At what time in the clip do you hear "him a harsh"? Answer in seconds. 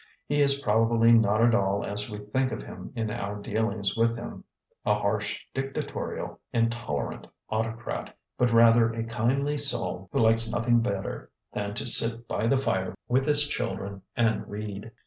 4.17-5.39